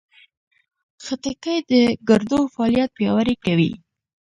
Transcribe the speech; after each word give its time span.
خټکی 1.03 1.57
د 1.71 1.73
ګردو 2.09 2.39
فعالیت 2.53 2.89
پیاوړی 2.97 3.35
کوي. 3.45 3.71